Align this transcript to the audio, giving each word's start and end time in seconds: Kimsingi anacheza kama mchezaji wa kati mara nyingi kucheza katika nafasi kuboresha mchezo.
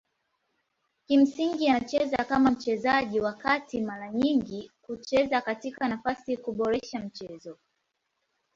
Kimsingi 1.05 1.67
anacheza 1.69 2.17
kama 2.23 2.51
mchezaji 2.51 3.19
wa 3.19 3.33
kati 3.33 3.81
mara 3.81 4.11
nyingi 4.11 4.71
kucheza 4.81 5.41
katika 5.41 5.87
nafasi 5.87 6.37
kuboresha 6.37 6.99
mchezo. 6.99 7.57